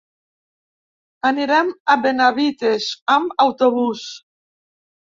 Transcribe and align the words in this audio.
Anirem 1.29 1.69
a 1.95 1.99
Benavites 2.07 2.89
amb 3.19 3.47
autobús. 3.47 4.09